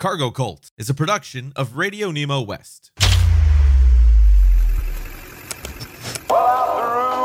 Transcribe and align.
Cargo 0.00 0.30
Cult 0.30 0.70
is 0.78 0.88
a 0.88 0.94
production 0.94 1.52
of 1.56 1.76
Radio 1.76 2.12
Nemo 2.12 2.40
West. 2.40 2.92
Well, 6.30 6.78
through. 6.78 7.18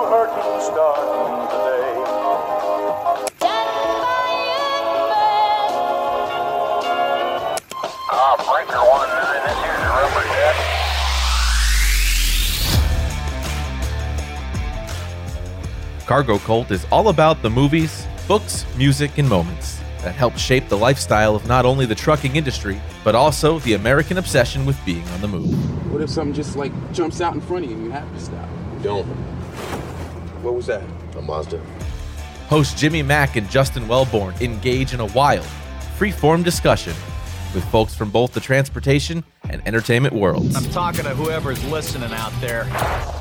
Ah, 8.10 8.36
breaker 8.50 8.82
one, 8.82 9.10
this 9.46 9.60
here's 9.62 9.86
rubber 9.94 10.26
jet. 16.00 16.08
Cargo 16.08 16.40
Cult 16.40 16.72
is 16.72 16.88
all 16.92 17.10
about 17.10 17.44
the 17.44 17.52
movies, 17.52 18.08
books, 18.28 18.66
music, 18.76 19.20
and 19.20 19.30
moments 19.30 19.84
that 20.04 20.14
help 20.16 20.38
shape 20.38 20.68
the 20.70 20.78
lifestyle 20.78 21.36
of 21.36 21.48
not 21.48 21.66
only 21.66 21.86
the 21.86 21.96
trucking 21.96 22.36
industry, 22.36 22.80
but 23.04 23.16
also 23.16 23.60
the 23.60 23.74
American 23.74 24.18
obsession 24.18 24.66
with 24.66 24.78
being 24.86 25.08
on 25.10 25.22
the 25.22 25.28
move. 25.28 25.92
What 25.92 26.02
if 26.02 26.10
something 26.10 26.34
just 26.34 26.56
like 26.56 26.72
jumps 26.94 27.22
out 27.22 27.34
in 27.34 27.42
front 27.42 27.66
of 27.66 27.72
you 27.72 27.78
and 27.78 27.86
you 27.86 27.92
have 27.92 28.12
to 28.14 28.20
stop? 28.20 28.48
Don't. 28.82 29.06
What 30.44 30.56
was 30.56 30.66
that? 30.68 30.84
A 31.16 31.22
Mazda. 31.22 31.60
Hosts 32.48 32.80
Jimmy 32.80 33.02
Mack 33.02 33.36
and 33.36 33.50
Justin 33.50 33.88
Wellborn 33.88 34.36
engage 34.42 34.94
in 34.94 35.00
a 35.00 35.06
wild, 35.08 35.46
free-form 35.98 36.44
discussion 36.44 36.94
with 37.54 37.64
folks 37.70 37.96
from 37.96 38.10
both 38.10 38.34
the 38.34 38.40
transportation 38.40 39.24
and 39.50 39.66
entertainment 39.68 40.14
worlds. 40.14 40.56
I'm 40.56 40.70
talking 40.72 41.04
to 41.04 41.12
whoever's 41.12 41.64
listening 41.66 42.12
out 42.12 42.34
there. 42.42 42.68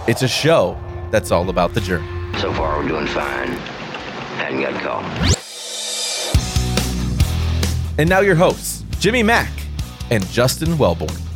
It's 0.08 0.22
a 0.22 0.28
show 0.28 0.78
that's 1.10 1.30
all 1.30 1.48
about 1.48 1.74
the 1.74 1.80
journey. 1.80 2.08
So 2.38 2.52
far, 2.54 2.78
we're 2.78 2.88
doing 2.88 3.06
fine. 3.06 3.48
Hadn't 4.38 4.62
got 4.62 4.82
caught. 4.82 5.41
And 7.98 8.08
now 8.08 8.20
your 8.20 8.34
hosts, 8.34 8.84
Jimmy 8.98 9.22
Mack 9.22 9.50
and 10.10 10.26
Justin 10.28 10.78
Wellborn. 10.78 11.31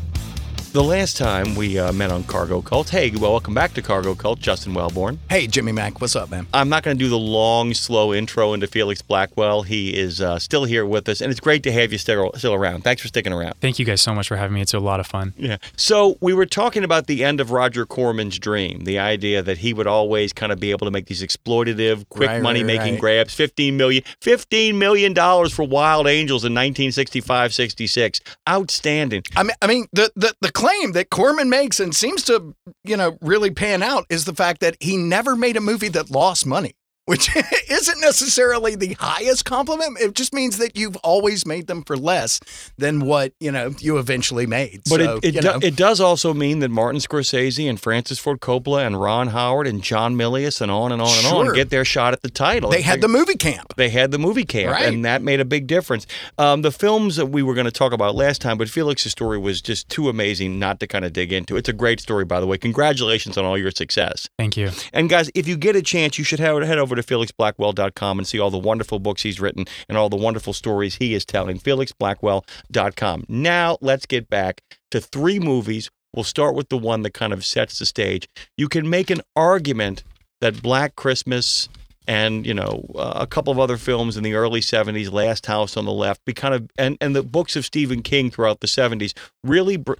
The 0.76 0.84
last 0.84 1.16
time 1.16 1.54
we 1.54 1.78
uh, 1.78 1.90
met 1.90 2.12
on 2.12 2.22
Cargo 2.24 2.60
Cult, 2.60 2.90
hey, 2.90 3.10
well, 3.12 3.30
welcome 3.30 3.54
back 3.54 3.72
to 3.72 3.80
Cargo 3.80 4.14
Cult, 4.14 4.40
Justin 4.40 4.74
Wellborn. 4.74 5.18
Hey, 5.30 5.46
Jimmy 5.46 5.72
Mack, 5.72 6.02
what's 6.02 6.14
up, 6.14 6.30
man? 6.30 6.46
I'm 6.52 6.68
not 6.68 6.82
going 6.82 6.98
to 6.98 7.02
do 7.02 7.08
the 7.08 7.18
long, 7.18 7.72
slow 7.72 8.12
intro 8.12 8.52
into 8.52 8.66
Felix 8.66 9.00
Blackwell. 9.00 9.62
He 9.62 9.96
is 9.96 10.20
uh, 10.20 10.38
still 10.38 10.64
here 10.64 10.84
with 10.84 11.08
us, 11.08 11.22
and 11.22 11.30
it's 11.30 11.40
great 11.40 11.62
to 11.62 11.72
have 11.72 11.92
you 11.92 11.98
still, 11.98 12.30
still 12.34 12.52
around. 12.52 12.84
Thanks 12.84 13.00
for 13.00 13.08
sticking 13.08 13.32
around. 13.32 13.54
Thank 13.62 13.78
you 13.78 13.86
guys 13.86 14.02
so 14.02 14.14
much 14.14 14.28
for 14.28 14.36
having 14.36 14.52
me. 14.54 14.60
It's 14.60 14.74
a 14.74 14.78
lot 14.78 15.00
of 15.00 15.06
fun. 15.06 15.32
Yeah. 15.38 15.56
So 15.78 16.18
we 16.20 16.34
were 16.34 16.44
talking 16.44 16.84
about 16.84 17.06
the 17.06 17.24
end 17.24 17.40
of 17.40 17.52
Roger 17.52 17.86
Corman's 17.86 18.38
dream, 18.38 18.80
the 18.80 18.98
idea 18.98 19.40
that 19.40 19.56
he 19.56 19.72
would 19.72 19.86
always 19.86 20.34
kind 20.34 20.52
of 20.52 20.60
be 20.60 20.72
able 20.72 20.84
to 20.84 20.90
make 20.90 21.06
these 21.06 21.22
exploitative, 21.22 22.06
quick 22.10 22.28
Right, 22.28 22.42
money 22.42 22.62
making 22.62 22.80
right, 22.82 22.90
right. 22.90 23.00
grabs. 23.00 23.32
Fifteen 23.32 23.78
million, 23.78 24.04
fifteen 24.20 24.78
million 24.78 25.14
dollars 25.14 25.54
for 25.54 25.62
Wild 25.66 26.06
Angels 26.06 26.44
in 26.44 26.52
1965-66. 26.52 28.20
Outstanding. 28.46 29.22
I 29.34 29.42
mean, 29.42 29.56
I 29.62 29.66
mean, 29.66 29.86
the, 29.94 30.12
the 30.14 30.34
the 30.42 30.52
claim 30.66 30.92
that 30.92 31.10
Corman 31.10 31.48
makes 31.48 31.78
and 31.78 31.94
seems 31.94 32.24
to, 32.24 32.54
you 32.82 32.96
know, 32.96 33.16
really 33.20 33.50
pan 33.50 33.82
out 33.84 34.04
is 34.10 34.24
the 34.24 34.34
fact 34.34 34.60
that 34.60 34.76
he 34.80 34.96
never 34.96 35.36
made 35.36 35.56
a 35.56 35.60
movie 35.60 35.88
that 35.88 36.10
lost 36.10 36.44
money, 36.44 36.74
which 37.06 37.34
isn't 37.70 38.00
necessarily 38.00 38.74
the 38.76 38.94
highest 38.94 39.44
compliment. 39.44 39.98
It 40.00 40.14
just 40.14 40.32
means 40.34 40.58
that 40.58 40.76
you've 40.76 40.96
always 40.96 41.46
made 41.46 41.66
them 41.66 41.82
for 41.84 41.96
less 41.96 42.40
than 42.76 43.00
what 43.00 43.32
you 43.40 43.50
know 43.50 43.74
you 43.78 43.98
eventually 43.98 44.46
made. 44.46 44.82
But 44.88 45.00
so, 45.00 45.16
it 45.18 45.24
it, 45.24 45.34
you 45.36 45.40
do, 45.40 45.58
it 45.62 45.76
does 45.76 46.00
also 46.00 46.34
mean 46.34 46.58
that 46.60 46.70
Martin 46.70 47.00
Scorsese 47.00 47.68
and 47.68 47.80
Francis 47.80 48.18
Ford 48.18 48.40
Coppola 48.40 48.86
and 48.86 49.00
Ron 49.00 49.28
Howard 49.28 49.66
and 49.66 49.82
John 49.82 50.16
Milius 50.16 50.60
and 50.60 50.70
on 50.70 50.92
and 50.92 51.00
on 51.00 51.08
and 51.18 51.26
on 51.26 51.54
get 51.54 51.70
their 51.70 51.84
shot 51.84 52.12
at 52.12 52.22
the 52.22 52.30
title. 52.30 52.70
they 52.70 52.82
had 52.82 53.00
the 53.00 53.08
movie 53.08 53.36
camp. 53.36 53.74
They 53.76 53.88
had 53.88 54.10
the 54.10 54.18
movie 54.18 54.44
camp, 54.44 54.72
Right. 54.72 54.86
and 54.92 55.04
that 55.04 55.22
made 55.22 55.40
a 55.40 55.44
big 55.44 55.66
difference. 55.66 56.06
Um, 56.38 56.62
the 56.62 56.72
films 56.72 57.16
that 57.16 57.26
we 57.26 57.42
were 57.42 57.54
going 57.54 57.66
to 57.66 57.70
talk 57.72 57.92
about 57.92 58.14
last 58.14 58.40
time, 58.42 58.58
but 58.58 58.68
Felix's 58.68 59.12
story 59.12 59.38
was 59.38 59.62
just 59.62 59.88
too 59.88 60.08
amazing 60.08 60.58
not 60.58 60.80
to 60.80 60.86
kind 60.86 61.04
of 61.04 61.12
dig 61.12 61.32
into. 61.32 61.56
It's 61.56 61.68
a 61.68 61.72
great 61.72 62.00
story, 62.00 62.24
by 62.24 62.40
the 62.40 62.46
way. 62.46 62.58
Congratulations 62.58 63.38
on 63.38 63.44
all 63.44 63.56
your 63.56 63.70
success. 63.70 64.28
Thank 64.38 64.56
you. 64.56 64.70
And 64.92 65.08
guys, 65.08 65.30
if 65.34 65.46
you 65.46 65.56
get 65.56 65.76
a 65.76 65.82
chance, 65.82 66.18
you 66.18 66.24
should 66.24 66.40
head 66.40 66.62
head 66.64 66.78
to 66.96 67.02
felixblackwell.com 67.02 68.18
and 68.18 68.26
see 68.26 68.38
all 68.38 68.50
the 68.50 68.58
wonderful 68.58 68.98
books 68.98 69.22
he's 69.22 69.40
written 69.40 69.66
and 69.88 69.96
all 69.96 70.08
the 70.08 70.16
wonderful 70.16 70.52
stories 70.52 70.96
he 70.96 71.14
is 71.14 71.24
telling. 71.24 71.58
felixblackwell.com. 71.58 73.24
Now, 73.28 73.78
let's 73.80 74.06
get 74.06 74.28
back 74.28 74.62
to 74.90 75.00
three 75.00 75.38
movies. 75.38 75.90
We'll 76.14 76.24
start 76.24 76.54
with 76.54 76.68
the 76.68 76.78
one 76.78 77.02
that 77.02 77.14
kind 77.14 77.32
of 77.32 77.44
sets 77.44 77.78
the 77.78 77.86
stage. 77.86 78.28
You 78.56 78.68
can 78.68 78.88
make 78.88 79.10
an 79.10 79.20
argument 79.34 80.02
that 80.40 80.62
Black 80.62 80.96
Christmas 80.96 81.68
and 82.06 82.46
you 82.46 82.54
know 82.54 82.86
uh, 82.94 83.14
a 83.16 83.26
couple 83.26 83.52
of 83.52 83.58
other 83.58 83.76
films 83.76 84.16
in 84.16 84.22
the 84.22 84.34
early 84.34 84.60
70s 84.60 85.10
last 85.12 85.46
house 85.46 85.76
on 85.76 85.84
the 85.84 85.92
left 85.92 86.24
be 86.24 86.32
kind 86.32 86.54
of 86.54 86.70
and, 86.78 86.96
and 87.00 87.16
the 87.16 87.22
books 87.22 87.56
of 87.56 87.64
stephen 87.64 88.02
king 88.02 88.30
throughout 88.30 88.60
the 88.60 88.66
70s 88.66 89.12
really 89.42 89.76
br- 89.76 89.94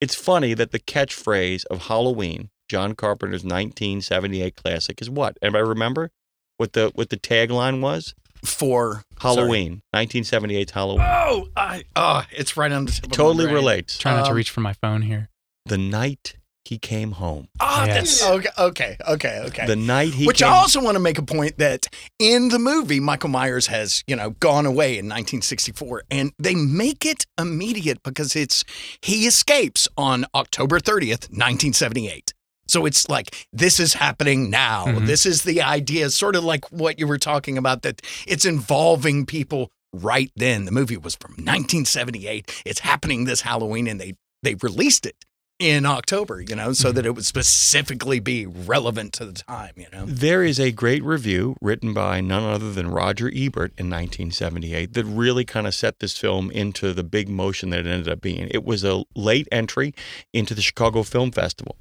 it's 0.00 0.14
funny 0.14 0.54
that 0.54 0.72
the 0.72 0.80
catchphrase 0.80 1.64
of 1.66 1.86
halloween 1.86 2.50
john 2.68 2.94
carpenter's 2.94 3.44
1978 3.44 4.56
classic 4.56 5.00
is 5.00 5.08
what 5.08 5.38
anybody 5.40 5.64
remember 5.64 6.10
what 6.58 6.72
the 6.74 6.90
what 6.94 7.10
the 7.10 7.16
tagline 7.16 7.80
was 7.80 8.14
For 8.44 9.04
halloween 9.20 9.82
1978's 9.94 10.72
halloween 10.72 11.06
Oh, 11.08 11.48
I 11.56 11.84
oh, 11.96 12.22
it's 12.32 12.56
right 12.56 12.72
on 12.72 12.86
the 12.86 12.92
tip 12.92 13.04
of 13.04 13.10
my 13.10 13.16
totally 13.16 13.44
brain. 13.44 13.54
relates 13.54 13.98
Trying 13.98 14.16
not 14.16 14.24
to 14.26 14.30
Um, 14.30 14.36
reach 14.36 14.50
for 14.50 14.60
my 14.60 14.72
phone 14.74 15.02
here. 15.02 15.28
the 15.66 15.78
night 15.78 16.36
he 16.64 16.78
came 16.78 17.12
home 17.12 17.48
Oh, 17.60 17.84
Yes. 17.84 18.20
that's 18.20 18.22
okay, 18.30 18.48
okay, 18.58 18.96
okay, 19.08 19.40
okay. 19.46 19.66
the 19.66 19.74
night 19.76 20.14
he 20.14 20.26
Which 20.26 20.38
came 20.38 20.48
I 20.48 20.56
also 20.56 20.80
want 20.82 20.94
to 20.94 21.00
make 21.00 21.18
a 21.18 21.22
point 21.22 21.58
that 21.58 21.86
in 22.20 22.48
the 22.50 22.58
movie, 22.60 23.00
Michael 23.00 23.30
Myers 23.30 23.66
has, 23.66 24.04
you 24.06 24.14
know, 24.14 24.30
gone 24.38 24.64
away 24.64 24.92
in 24.92 25.06
1964, 25.06 26.04
and 26.10 26.32
they 26.38 26.54
make 26.54 27.04
it 27.04 27.26
immediate 27.36 28.00
because 28.04 28.36
it's 28.36 28.62
he 29.02 29.26
escapes 29.26 29.88
on 29.96 30.24
October 30.36 30.78
30th, 30.78 31.28
1978. 31.30 32.32
So 32.72 32.86
it's 32.86 33.08
like 33.10 33.46
this 33.52 33.78
is 33.78 33.92
happening 33.94 34.48
now. 34.48 34.86
Mhm. 34.86 35.06
This 35.06 35.26
is 35.26 35.42
the 35.42 35.60
idea, 35.60 36.08
sort 36.08 36.36
of 36.36 36.42
like 36.42 36.64
what 36.72 36.98
you 36.98 37.06
were 37.06 37.18
talking 37.18 37.58
about, 37.58 37.82
that 37.82 38.00
it's 38.26 38.46
involving 38.46 39.26
people 39.26 39.70
right 39.92 40.30
then. 40.36 40.64
The 40.64 40.72
movie 40.72 40.96
was 40.96 41.14
from 41.14 41.32
1978. 41.32 42.50
It's 42.64 42.80
happening 42.80 43.24
this 43.24 43.42
Halloween, 43.42 43.86
and 43.86 44.00
they 44.00 44.14
they 44.42 44.56
released 44.62 45.06
it 45.06 45.14
in 45.60 45.86
October, 45.86 46.40
you 46.40 46.56
know, 46.56 46.72
so 46.72 46.90
that 46.90 47.06
it 47.06 47.14
would 47.14 47.24
specifically 47.26 48.18
be 48.18 48.44
relevant 48.46 49.12
to 49.12 49.24
the 49.24 49.32
time, 49.32 49.74
you 49.76 49.86
know. 49.92 50.04
There 50.04 50.42
is 50.42 50.58
a 50.58 50.72
great 50.72 51.04
review 51.04 51.54
written 51.60 51.94
by 51.94 52.20
none 52.20 52.42
other 52.42 52.72
than 52.72 52.90
Roger 52.90 53.28
Ebert 53.28 53.72
in 53.78 53.88
1978 53.88 54.94
that 54.94 55.04
really 55.04 55.44
kind 55.44 55.68
of 55.68 55.74
set 55.74 56.00
this 56.00 56.18
film 56.18 56.50
into 56.50 56.92
the 56.92 57.04
big 57.04 57.28
motion 57.28 57.70
that 57.70 57.80
it 57.80 57.86
ended 57.86 58.08
up 58.08 58.20
being. 58.20 58.48
It 58.50 58.64
was 58.64 58.82
a 58.82 59.04
late 59.14 59.46
entry 59.52 59.94
into 60.32 60.54
the 60.54 60.62
Chicago 60.62 61.04
Film 61.04 61.30
Festival. 61.30 61.76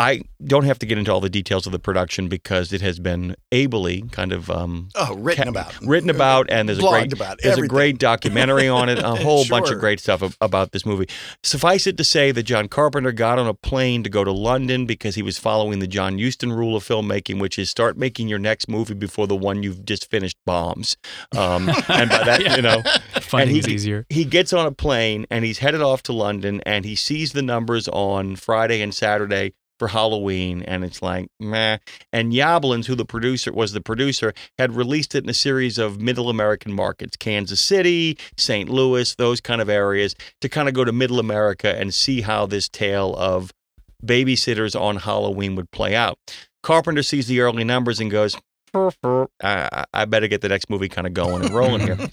I 0.00 0.22
don't 0.44 0.64
have 0.64 0.78
to 0.78 0.86
get 0.86 0.96
into 0.96 1.12
all 1.12 1.20
the 1.20 1.28
details 1.28 1.66
of 1.66 1.72
the 1.72 1.78
production 1.80 2.28
because 2.28 2.72
it 2.72 2.80
has 2.82 3.00
been 3.00 3.34
ably 3.50 4.02
kind 4.12 4.32
of 4.32 4.48
um, 4.48 4.90
Oh, 4.94 5.16
written 5.16 5.44
ca- 5.44 5.50
about. 5.50 5.80
written 5.84 6.08
about, 6.08 6.48
and 6.50 6.68
there's 6.68 6.78
a 6.78 6.82
great 6.82 7.12
about 7.12 7.38
there's 7.42 7.58
a 7.58 7.66
great 7.66 7.98
documentary 7.98 8.68
on 8.68 8.88
it, 8.88 9.00
a 9.00 9.14
whole 9.16 9.44
bunch 9.48 9.70
of 9.70 9.80
great 9.80 9.98
stuff 9.98 10.22
ab- 10.22 10.34
about 10.40 10.70
this 10.70 10.86
movie. 10.86 11.08
Suffice 11.42 11.86
it 11.88 11.96
to 11.96 12.04
say 12.04 12.30
that 12.30 12.44
John 12.44 12.68
Carpenter 12.68 13.10
got 13.10 13.40
on 13.40 13.48
a 13.48 13.54
plane 13.54 14.04
to 14.04 14.08
go 14.10 14.22
to 14.22 14.30
London 14.30 14.86
because 14.86 15.16
he 15.16 15.22
was 15.22 15.36
following 15.36 15.80
the 15.80 15.88
John 15.88 16.18
Huston 16.18 16.52
rule 16.52 16.76
of 16.76 16.84
filmmaking, 16.84 17.40
which 17.40 17.58
is 17.58 17.68
start 17.68 17.96
making 17.98 18.28
your 18.28 18.38
next 18.38 18.68
movie 18.68 18.94
before 18.94 19.26
the 19.26 19.34
one 19.36 19.64
you've 19.64 19.84
just 19.84 20.08
finished 20.08 20.36
bombs. 20.46 20.96
Um, 21.36 21.68
and 21.88 22.08
by 22.08 22.22
that, 22.24 22.40
you 22.56 22.62
know, 22.62 22.82
Funding 23.20 23.54
he, 23.56 23.58
is 23.60 23.68
easier. 23.68 24.06
he 24.10 24.24
gets 24.24 24.52
on 24.52 24.64
a 24.66 24.70
plane 24.72 25.26
and 25.28 25.44
he's 25.44 25.58
headed 25.58 25.82
off 25.82 26.04
to 26.04 26.12
London 26.12 26.60
and 26.64 26.84
he 26.84 26.94
sees 26.94 27.32
the 27.32 27.42
numbers 27.42 27.88
on 27.88 28.36
Friday 28.36 28.80
and 28.80 28.94
Saturday 28.94 29.54
for 29.78 29.88
Halloween 29.88 30.62
and 30.62 30.84
it's 30.84 31.02
like 31.02 31.28
meh. 31.40 31.78
And 32.12 32.32
Yablans, 32.32 32.86
who 32.86 32.94
the 32.94 33.04
producer 33.04 33.52
was 33.52 33.72
the 33.72 33.80
producer, 33.80 34.34
had 34.58 34.74
released 34.74 35.14
it 35.14 35.24
in 35.24 35.30
a 35.30 35.34
series 35.34 35.78
of 35.78 36.00
middle 36.00 36.30
American 36.30 36.72
markets, 36.72 37.16
Kansas 37.16 37.60
City, 37.60 38.18
St. 38.36 38.68
Louis, 38.68 39.14
those 39.14 39.40
kind 39.40 39.60
of 39.60 39.68
areas, 39.68 40.14
to 40.40 40.48
kind 40.48 40.68
of 40.68 40.74
go 40.74 40.84
to 40.84 40.92
middle 40.92 41.20
America 41.20 41.76
and 41.78 41.94
see 41.94 42.20
how 42.20 42.46
this 42.46 42.68
tale 42.68 43.14
of 43.16 43.52
babysitters 44.04 44.78
on 44.78 44.96
Halloween 44.96 45.56
would 45.56 45.70
play 45.70 45.94
out. 45.94 46.18
Carpenter 46.62 47.02
sees 47.02 47.26
the 47.26 47.40
early 47.40 47.64
numbers 47.64 48.00
and 48.00 48.10
goes, 48.10 48.36
I, 49.42 49.84
I 49.94 50.04
better 50.04 50.28
get 50.28 50.40
the 50.40 50.48
next 50.48 50.68
movie 50.68 50.88
kind 50.88 51.06
of 51.06 51.14
going 51.14 51.44
and 51.44 51.54
rolling 51.54 51.80
here. 51.80 51.96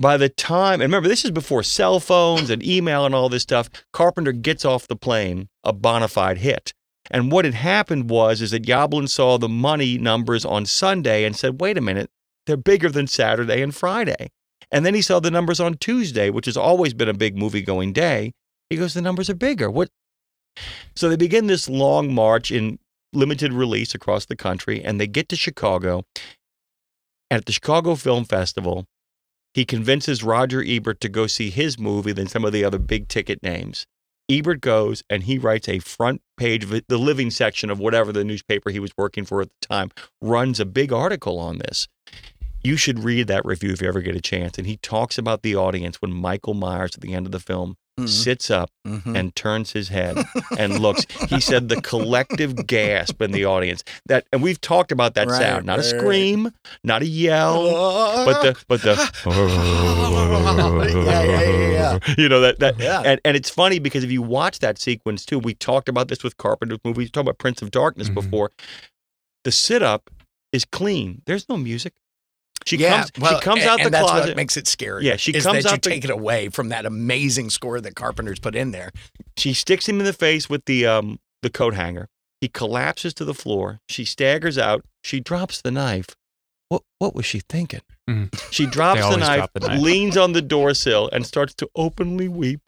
By 0.00 0.16
the 0.16 0.28
time, 0.28 0.74
and 0.74 0.82
remember, 0.82 1.08
this 1.08 1.24
is 1.24 1.32
before 1.32 1.64
cell 1.64 1.98
phones 1.98 2.50
and 2.50 2.64
email 2.64 3.04
and 3.04 3.16
all 3.16 3.28
this 3.28 3.42
stuff. 3.42 3.68
Carpenter 3.92 4.30
gets 4.30 4.64
off 4.64 4.86
the 4.86 4.94
plane, 4.94 5.48
a 5.64 5.72
bona 5.72 6.06
fide 6.06 6.38
hit. 6.38 6.72
And 7.10 7.32
what 7.32 7.44
had 7.44 7.54
happened 7.54 8.08
was, 8.08 8.40
is 8.40 8.52
that 8.52 8.64
Yoblin 8.64 9.08
saw 9.08 9.38
the 9.38 9.48
money 9.48 9.98
numbers 9.98 10.44
on 10.44 10.66
Sunday 10.66 11.24
and 11.24 11.34
said, 11.34 11.60
"Wait 11.60 11.76
a 11.76 11.80
minute, 11.80 12.10
they're 12.46 12.56
bigger 12.56 12.90
than 12.90 13.08
Saturday 13.08 13.60
and 13.60 13.74
Friday." 13.74 14.30
And 14.70 14.86
then 14.86 14.94
he 14.94 15.02
saw 15.02 15.18
the 15.18 15.32
numbers 15.32 15.58
on 15.58 15.74
Tuesday, 15.74 16.30
which 16.30 16.46
has 16.46 16.56
always 16.56 16.94
been 16.94 17.08
a 17.08 17.14
big 17.14 17.36
movie 17.36 17.62
going 17.62 17.92
day. 17.92 18.34
He 18.70 18.76
goes, 18.76 18.94
"The 18.94 19.02
numbers 19.02 19.28
are 19.28 19.34
bigger." 19.34 19.68
What? 19.68 19.88
So 20.94 21.08
they 21.08 21.16
begin 21.16 21.48
this 21.48 21.68
long 21.68 22.14
march 22.14 22.52
in 22.52 22.78
limited 23.12 23.52
release 23.52 23.94
across 23.94 24.26
the 24.26 24.36
country, 24.36 24.84
and 24.84 25.00
they 25.00 25.08
get 25.08 25.28
to 25.30 25.36
Chicago. 25.36 26.04
And 27.30 27.38
at 27.38 27.46
the 27.46 27.52
Chicago 27.52 27.94
Film 27.94 28.24
Festival, 28.24 28.86
He 29.54 29.64
convinces 29.64 30.22
Roger 30.22 30.62
Ebert 30.66 31.00
to 31.00 31.08
go 31.08 31.26
see 31.26 31.50
his 31.50 31.78
movie 31.78 32.12
than 32.12 32.28
some 32.28 32.44
of 32.44 32.52
the 32.52 32.64
other 32.64 32.78
big 32.78 33.08
ticket 33.08 33.42
names. 33.42 33.86
Ebert 34.30 34.60
goes 34.60 35.02
and 35.08 35.22
he 35.22 35.38
writes 35.38 35.68
a 35.68 35.78
front 35.78 36.20
page 36.36 36.64
of 36.64 36.82
the 36.86 36.98
living 36.98 37.30
section 37.30 37.70
of 37.70 37.78
whatever 37.78 38.12
the 38.12 38.24
newspaper 38.24 38.70
he 38.70 38.78
was 38.78 38.92
working 38.98 39.24
for 39.24 39.40
at 39.40 39.48
the 39.48 39.66
time, 39.66 39.90
runs 40.20 40.60
a 40.60 40.66
big 40.66 40.92
article 40.92 41.38
on 41.38 41.58
this. 41.58 41.88
You 42.62 42.76
should 42.76 42.98
read 42.98 43.28
that 43.28 43.44
review 43.44 43.70
if 43.70 43.80
you 43.80 43.88
ever 43.88 44.02
get 44.02 44.16
a 44.16 44.20
chance. 44.20 44.58
And 44.58 44.66
he 44.66 44.76
talks 44.76 45.16
about 45.16 45.42
the 45.42 45.56
audience 45.56 46.02
when 46.02 46.12
Michael 46.12 46.54
Myers 46.54 46.94
at 46.94 47.00
the 47.00 47.14
end 47.14 47.24
of 47.24 47.32
the 47.32 47.40
film 47.40 47.76
sits 48.06 48.50
up 48.50 48.70
Mhm. 48.86 49.16
and 49.18 49.34
turns 49.34 49.72
his 49.72 49.88
head 49.88 50.16
and 50.58 50.78
looks. 50.78 51.04
He 51.28 51.40
said 51.40 51.68
the 51.68 51.80
collective 51.82 52.66
gasp 52.66 53.20
in 53.22 53.32
the 53.32 53.44
audience 53.44 53.82
that, 54.06 54.26
and 54.32 54.42
we've 54.42 54.60
talked 54.60 54.92
about 54.92 55.14
that 55.14 55.28
Right, 55.28 55.40
sound, 55.40 55.66
not 55.66 55.78
a 55.78 55.82
right, 55.82 55.92
right. 55.92 56.00
scream, 56.00 56.52
not 56.84 57.02
a 57.02 57.06
yell, 57.06 57.64
but 58.24 58.42
the 58.42 58.56
but 58.68 58.82
the 58.82 58.94
Yeah, 61.08 61.22
yeah, 61.22 61.40
yeah, 61.40 61.68
yeah. 61.70 62.14
you 62.18 62.28
know 62.28 62.40
that 62.40 62.58
that 62.60 62.78
Yeah. 62.78 63.02
and, 63.04 63.20
and 63.24 63.36
it's 63.36 63.50
funny 63.50 63.78
because 63.78 64.04
if 64.04 64.10
you 64.10 64.22
watch 64.22 64.58
that 64.60 64.78
sequence 64.78 65.24
too, 65.24 65.38
we 65.38 65.54
talked 65.54 65.88
about 65.88 66.08
this 66.08 66.22
with 66.22 66.36
Carpenter's 66.36 66.78
movies, 66.84 66.96
we 67.06 67.08
talked 67.10 67.24
about 67.26 67.38
Prince 67.38 67.62
of 67.62 67.70
Darkness 67.70 68.08
Mhm. 68.08 68.14
before. 68.14 68.50
The 69.44 69.52
sit 69.52 69.82
up 69.82 70.10
is 70.52 70.64
clean. 70.64 71.22
There's 71.26 71.48
no 71.48 71.56
music. 71.56 71.92
She 72.68 72.76
yeah, 72.76 72.98
comes 73.00 73.10
well, 73.18 73.38
she 73.40 73.44
comes 73.44 73.62
a- 73.62 73.68
out 73.70 73.78
and 73.80 73.86
the 73.86 73.90
that's 73.90 74.04
closet. 74.04 74.26
what 74.28 74.36
makes 74.36 74.56
it 74.58 74.66
scary. 74.68 75.04
Yeah, 75.06 75.16
she 75.16 75.32
is 75.32 75.44
comes 75.46 75.64
that 75.64 75.68
out 75.68 75.72
you 75.72 75.78
the- 75.78 75.90
take 75.90 76.04
it 76.04 76.10
away 76.10 76.48
from 76.50 76.68
that 76.68 76.84
amazing 76.84 77.48
score 77.50 77.80
that 77.80 77.94
Carpenter's 77.96 78.38
put 78.38 78.54
in 78.54 78.72
there. 78.72 78.90
She 79.38 79.54
sticks 79.54 79.88
him 79.88 79.98
in 80.00 80.04
the 80.04 80.12
face 80.12 80.50
with 80.50 80.64
the 80.66 80.86
um 80.86 81.18
the 81.42 81.48
coat 81.50 81.74
hanger. 81.74 82.08
He 82.42 82.48
collapses 82.48 83.14
to 83.14 83.24
the 83.24 83.34
floor. 83.34 83.80
She 83.88 84.04
staggers 84.04 84.58
out. 84.58 84.84
She 85.02 85.18
drops 85.18 85.62
the 85.62 85.70
knife. 85.70 86.08
What 86.68 86.82
what 86.98 87.14
was 87.14 87.24
she 87.24 87.40
thinking? 87.48 87.80
Mhm. 88.08 88.52
She 88.52 88.66
drops 88.66 89.00
the 89.00 89.16
knife, 89.16 89.36
drop 89.38 89.50
the 89.54 89.60
knife. 89.68 89.80
leans 89.80 90.16
on 90.18 90.32
the 90.32 90.42
door 90.42 90.74
sill, 90.74 91.08
and 91.12 91.26
starts 91.26 91.54
to 91.54 91.70
openly 91.74 92.28
weep. 92.28 92.60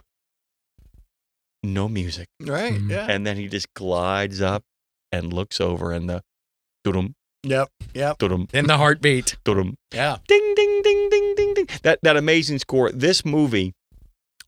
No 1.62 1.88
music. 1.88 2.28
Right. 2.40 2.72
Mhm. 2.72 2.90
Yeah. 2.90 3.06
And 3.08 3.26
then 3.26 3.36
he 3.36 3.48
just 3.48 3.72
glides 3.74 4.40
up 4.40 4.64
and 5.12 5.32
looks 5.32 5.60
over 5.60 5.92
and 5.92 6.08
the 6.08 6.22
dum 6.84 7.14
Yep. 7.42 7.68
Yep. 7.94 8.18
dum 8.18 8.48
In 8.52 8.66
the 8.66 8.76
heartbeat. 8.76 9.36
dum 9.44 9.74
Yeah. 9.92 10.18
ding 10.28 10.52
ding 10.54 10.82
ding 10.82 11.08
ding 11.10 11.34
ding 11.36 11.54
ding. 11.54 11.66
That 11.82 11.98
that 12.02 12.16
amazing 12.16 12.58
score. 12.58 12.90
This 12.92 13.24
movie 13.24 13.72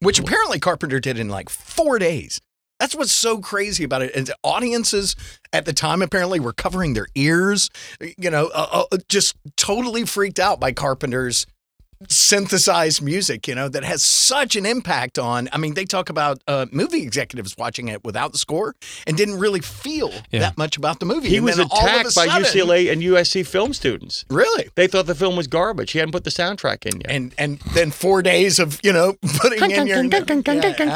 Which 0.01 0.19
apparently 0.19 0.59
Carpenter 0.59 1.01
did 1.01 1.19
in 1.19 1.29
like 1.29 1.49
four 1.49 1.99
days. 1.99 2.41
That's 2.81 2.97
what's 2.97 3.13
so 3.13 3.39
crazy 3.39 3.85
about 3.85 4.03
it. 4.03 4.15
And 4.17 4.29
audiences 4.43 5.15
at 5.53 5.65
the 5.67 5.73
time 5.73 6.03
apparently 6.03 6.41
were 6.41 6.53
covering 6.53 6.95
their 6.95 7.07
ears, 7.15 7.71
you 8.19 8.29
know, 8.29 8.51
uh, 8.53 8.85
uh, 8.91 8.97
just 9.09 9.37
totally 9.57 10.05
freaked 10.05 10.41
out 10.41 10.59
by 10.59 10.73
Carpenter's 10.73 11.47
synthesized 12.09 13.03
music, 13.03 13.47
you 13.49 13.55
know, 13.55 13.69
that 13.69 13.85
has 13.85 14.03
such 14.03 14.57
an 14.57 14.65
impact 14.67 15.19
on. 15.19 15.49
I 15.53 15.59
mean, 15.59 15.75
they 15.75 15.85
talk 15.85 16.09
about 16.09 16.43
uh, 16.49 16.67
movie 16.73 17.03
executives 17.03 17.55
watching 17.59 17.89
it 17.89 18.05
without 18.05 18.33
the 18.33 18.39
score 18.39 18.75
and 19.07 19.17
didn't 19.17 19.39
really 19.39 19.61
feel 19.61 20.11
Yeah. 20.31 20.41
that 20.41 20.59
much 20.59 20.77
about 20.77 21.01
the 21.01 21.07
movie. 21.07 21.29
he 21.29 21.37
And 21.37 21.45
was 21.45 21.57
then 21.57 21.67
all 21.71 21.79
of 21.79 21.85
a 21.85 21.89
attacked 22.01 22.15
by 22.15 22.27
sudden- 22.27 22.45
UCLA 22.45 22.91
and 22.93 23.03
USC 23.03 23.43
film 23.47 23.73
students. 23.73 24.25
Really? 24.31 24.69
They 24.75 24.87
thought 24.87 25.07
the 25.07 25.15
film 25.15 25.37
was 25.37 25.47
garbage. 25.47 25.93
He 25.93 25.99
hadn't 25.99 26.13
put 26.13 26.25
the 26.25 26.31
soundtrack 26.31 26.87
in 26.87 27.01
yet. 27.01 27.11
and 27.11 27.35
and 27.39 27.59
then 27.75 27.91
four 27.91 28.23
days 28.23 28.59
of 28.59 28.81
you 28.83 28.93
know 28.93 29.15
putting 29.41 29.71
in 29.71 29.87
your 29.87 30.03
Yeah, 30.05 30.21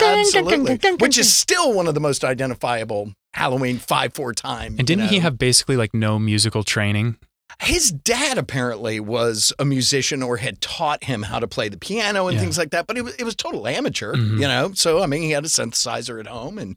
absolutely, 0.01 0.95
which 0.97 1.19
is 1.19 1.33
still 1.35 1.73
one 1.73 1.87
of 1.87 1.95
the 1.95 2.01
most 2.01 2.25
identifiable 2.25 3.13
Halloween 3.35 3.79
five 3.79 4.15
four 4.15 4.33
time. 4.33 4.77
And 4.79 4.87
didn't 4.87 5.05
you 5.05 5.11
he 5.11 5.19
have 5.21 5.39
basically 5.39 5.77
like 5.77 5.93
no 5.95 6.19
musical 6.19 6.65
training? 6.65 7.17
His 7.63 7.91
dad 7.91 8.37
apparently 8.37 9.01
was 9.01 9.53
a 9.59 9.65
musician 9.65 10.23
or 10.23 10.37
had 10.37 10.61
taught 10.61 11.05
him 11.05 11.23
how 11.23 11.39
to 11.39 11.49
play 11.49 11.69
the 11.71 11.79
piano 11.79 12.27
and 12.29 12.35
Yeah. 12.37 12.41
things 12.43 12.59
like 12.59 12.71
that, 12.71 12.87
but 12.87 12.99
it 12.99 13.03
was 13.03 13.15
it 13.15 13.25
was 13.25 13.35
total 13.35 13.67
amateur, 13.67 14.15
Mhm. 14.15 14.33
you 14.41 14.47
know. 14.47 14.73
So 14.75 15.03
I 15.03 15.07
mean, 15.07 15.23
he 15.23 15.31
had 15.31 15.45
a 15.45 15.49
synthesizer 15.49 16.21
at 16.21 16.27
home, 16.27 16.59
and 16.59 16.77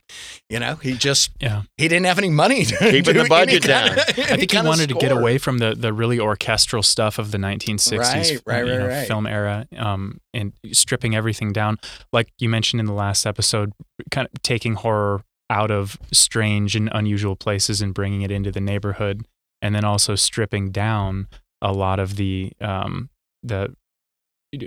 you 0.49 0.57
know, 0.59 0.75
he 0.75 0.93
just 0.93 1.31
Yeah. 1.41 1.63
he 1.77 1.87
didn't 1.89 2.05
have 2.05 2.17
any 2.17 2.29
money 2.29 2.63
to 2.65 2.77
Keeping 2.77 3.13
the 3.13 3.19
any 3.21 3.29
budget 3.29 3.63
kind 3.63 3.89
of- 3.89 3.95
down. 3.95 4.05
I 4.07 4.11
think 4.27 4.39
he 4.41 4.47
kind 4.47 4.65
of 4.65 4.69
wanted 4.69 4.89
to 4.89 4.95
get 4.95 5.11
away 5.11 5.37
from 5.37 5.57
the 5.57 5.75
the 5.75 5.91
really 5.91 6.19
orchestral 6.19 6.81
stuff 6.81 7.19
of 7.19 7.31
the 7.31 7.37
1960s 7.37 8.31
Right, 8.31 8.41
right, 8.45 8.65
you 8.65 8.71
right, 8.71 8.79
know, 8.79 8.87
right. 8.87 9.07
film 9.07 9.27
era 9.27 9.67
um, 9.77 10.19
and 10.33 10.53
stripping 10.71 11.13
everything 11.15 11.51
down. 11.51 11.77
Like 12.13 12.29
you 12.39 12.47
mentioned 12.47 12.79
in 12.79 12.85
the 12.85 12.93
last 12.93 13.25
episode, 13.25 13.73
kind 14.11 14.27
of 14.33 14.41
taking 14.43 14.75
horror 14.75 15.23
out 15.49 15.71
of 15.71 15.97
strange 16.13 16.75
and 16.75 16.89
unusual 16.93 17.35
places 17.35 17.81
and 17.81 17.93
bringing 17.93 18.21
it 18.21 18.31
into 18.31 18.51
the 18.51 18.61
neighborhood, 18.61 19.25
and 19.61 19.75
then 19.75 19.85
also 19.85 20.15
stripping 20.15 20.71
down 20.71 21.27
a 21.61 21.71
lot 21.71 21.99
of 21.99 22.15
the 22.15 22.51
um, 22.61 23.09
the 23.43 23.75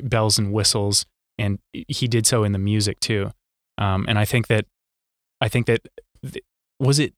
bells 0.03 0.39
and 0.39 0.53
whistles. 0.53 1.07
And 1.39 1.59
he 1.73 2.07
did 2.09 2.27
so 2.27 2.45
in 2.45 2.53
the 2.53 2.59
music 2.59 3.01
too. 3.01 3.33
Um, 3.79 4.05
and 4.09 4.19
I 4.19 4.25
think 4.25 4.49
that 4.49 4.67
I 5.41 5.49
think 5.49 5.67
that 5.67 5.87
th- 6.23 6.45
was 6.79 6.99
it 6.99 7.15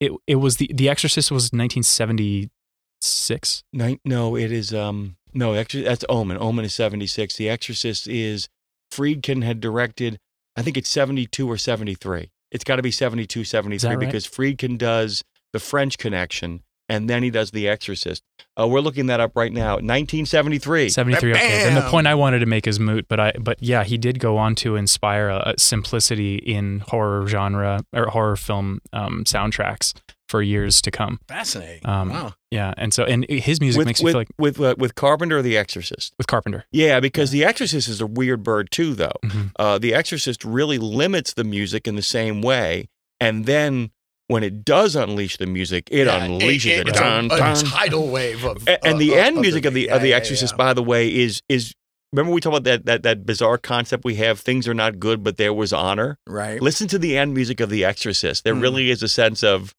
it 0.00 0.12
it 0.26 0.36
was 0.36 0.56
the 0.56 0.70
the 0.74 0.88
Exorcist 0.88 1.30
was 1.30 1.52
1976. 1.52 3.64
Night, 3.72 4.00
no, 4.04 4.36
it 4.36 4.50
is 4.52 4.74
um 4.74 5.16
no, 5.32 5.52
Exor- 5.52 5.84
that's 5.84 6.04
Omen. 6.08 6.36
Omen 6.38 6.64
is 6.64 6.74
76. 6.74 7.36
The 7.36 7.48
Exorcist 7.48 8.08
is 8.08 8.48
Friedkin 8.92 9.44
had 9.44 9.60
directed 9.60 10.18
I 10.56 10.62
think 10.62 10.76
it's 10.76 10.90
72 10.90 11.50
or 11.50 11.56
73. 11.56 12.30
It's 12.52 12.64
got 12.64 12.76
to 12.76 12.82
be 12.82 12.92
72 12.92 13.44
73 13.44 13.90
right? 13.90 13.98
because 13.98 14.26
Friedkin 14.26 14.78
does 14.78 15.22
The 15.54 15.60
French 15.60 15.96
Connection 15.96 16.60
and 16.90 17.08
then 17.08 17.22
he 17.22 17.30
does 17.30 17.50
The 17.52 17.66
Exorcist. 17.66 18.22
Uh, 18.60 18.68
we're 18.68 18.80
looking 18.80 19.06
that 19.06 19.18
up 19.18 19.32
right 19.34 19.50
now. 19.50 19.76
1973. 19.76 20.90
73 20.90 21.32
okay 21.32 21.66
And 21.66 21.76
the 21.76 21.88
point 21.88 22.06
i 22.06 22.14
wanted 22.14 22.40
to 22.40 22.46
make 22.46 22.66
is 22.66 22.78
moot 22.78 23.06
but 23.08 23.18
i 23.18 23.32
but 23.40 23.56
yeah 23.62 23.84
he 23.84 23.96
did 23.96 24.18
go 24.18 24.36
on 24.36 24.54
to 24.56 24.76
inspire 24.76 25.28
a, 25.30 25.54
a 25.54 25.54
simplicity 25.58 26.36
in 26.36 26.80
horror 26.80 27.26
genre 27.26 27.80
or 27.94 28.08
horror 28.08 28.36
film 28.36 28.80
um, 28.92 29.24
soundtracks 29.24 29.94
for 30.28 30.42
years 30.42 30.80
to 30.82 30.90
come 30.90 31.18
Fascinating. 31.28 31.80
Um, 31.86 32.10
wow. 32.10 32.34
yeah 32.50 32.74
and 32.76 32.92
so 32.92 33.04
and 33.04 33.24
his 33.30 33.60
music 33.60 33.78
with 33.78 33.86
makes 33.86 34.00
me 34.02 34.04
with 34.06 34.12
feel 34.12 34.20
like 34.20 34.28
with, 34.38 34.60
uh, 34.60 34.74
with 34.78 34.94
Carpenter 34.94 35.38
or 35.38 35.42
The 35.42 35.56
Exorcist. 35.56 36.14
with 36.18 36.26
carpenter 36.26 36.64
Yeah, 36.72 37.00
because 37.00 37.30
The 37.30 37.44
Exorcist 37.44 37.88
is 37.88 38.00
a 38.00 38.06
weird 38.06 38.42
bird 38.42 38.70
too, 38.70 38.94
though. 38.94 39.18
Mhm. 39.24 39.52
Uh, 39.58 39.78
the 39.78 39.94
Exorcist 39.94 40.44
really 40.44 40.78
limits 40.78 41.32
the 41.34 41.44
music 41.44 41.86
in 41.88 41.94
the 41.96 42.02
same 42.02 42.42
way, 42.42 42.88
and 43.20 43.46
then 43.46 43.90
when 44.28 44.42
it 44.42 44.64
does 44.64 44.96
unleash 44.96 45.36
the 45.36 45.46
music, 45.46 45.88
it 45.90 46.06
Yeah, 46.06 46.26
unleashes 46.26 46.78
it. 46.78 46.88
it's 46.88 46.98
a- 46.98 47.00
Dun, 47.00 47.24
a, 47.26 47.36
dun. 47.36 47.56
tidal 47.64 48.08
wave 48.08 48.44
of 48.44 48.66
A- 48.66 48.84
and 48.86 48.98
the 48.98 49.12
of- 49.12 49.18
end 49.18 49.36
of 49.36 49.42
music 49.42 49.64
of 49.64 49.74
the 49.74 49.90
of 49.90 50.00
the 50.02 50.08
yeah, 50.08 50.16
Exorcist, 50.16 50.54
yeah. 50.54 50.56
by 50.58 50.72
the 50.72 50.82
way, 50.82 51.08
is 51.14 51.42
is 51.48 51.74
remember 52.12 52.32
we 52.32 52.40
talked 52.40 52.56
about 52.56 52.64
that 52.64 52.86
that 52.86 53.02
that 53.02 53.26
bizarre 53.26 53.58
concept 53.58 54.04
we 54.04 54.14
have. 54.16 54.40
Things 54.40 54.66
are 54.68 54.74
not 54.74 54.98
good, 54.98 55.22
but 55.22 55.36
there 55.36 55.52
was 55.52 55.72
honor. 55.72 56.18
right. 56.26 56.60
Listen 56.62 56.88
to 56.88 56.98
the 56.98 57.18
end 57.18 57.34
music 57.34 57.60
of 57.60 57.70
the 57.70 57.84
Exorcist. 57.84 58.44
There 58.44 58.54
Mm. 58.54 58.62
really 58.62 58.90
is 58.90 59.02
a 59.02 59.08
sense 59.08 59.42
of 59.44 59.74